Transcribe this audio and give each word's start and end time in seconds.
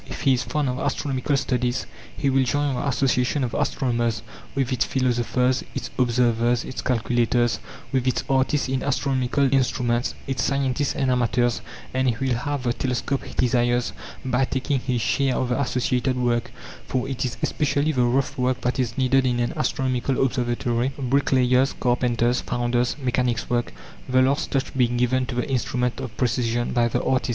If 0.07 0.21
he 0.21 0.33
is 0.33 0.41
fond 0.41 0.67
of 0.67 0.79
astronomical 0.79 1.37
studies 1.37 1.85
he 2.17 2.31
will 2.31 2.43
join 2.43 2.73
the 2.73 2.87
association 2.87 3.43
of 3.43 3.53
astronomers, 3.53 4.23
with 4.55 4.73
its 4.73 4.83
philosophers, 4.85 5.63
its 5.75 5.91
observers, 5.99 6.63
its 6.65 6.81
calculators, 6.81 7.59
with 7.91 8.07
its 8.07 8.23
artists 8.27 8.67
in 8.67 8.81
astronomical 8.81 9.53
instruments, 9.53 10.15
its 10.25 10.41
scientists 10.43 10.95
and 10.95 11.11
amateurs, 11.11 11.61
and 11.93 12.09
he 12.09 12.15
will 12.19 12.33
have 12.33 12.63
the 12.63 12.73
telescope 12.73 13.23
he 13.25 13.35
desires 13.35 13.93
by 14.25 14.43
taking 14.45 14.79
his 14.79 15.01
share 15.01 15.35
of 15.35 15.49
the 15.49 15.61
associated 15.61 16.17
work, 16.17 16.51
for 16.87 17.07
it 17.07 17.23
is 17.23 17.37
especially 17.43 17.91
the 17.91 18.01
rough 18.03 18.39
work 18.39 18.59
that 18.61 18.79
is 18.79 18.97
needed 18.97 19.23
in 19.27 19.39
an 19.39 19.53
astronomical 19.55 20.19
observatory 20.25 20.91
bricklayer's, 20.97 21.73
carpenter's, 21.73 22.41
founder's, 22.41 22.97
mechanic's 22.97 23.51
work, 23.51 23.71
the 24.09 24.23
last 24.23 24.49
touch 24.49 24.75
being 24.75 24.97
given 24.97 25.27
to 25.27 25.35
the 25.35 25.47
instrument 25.47 25.99
of 25.99 26.17
precision 26.17 26.73
by 26.73 26.87
the 26.87 27.03
artist. 27.03 27.29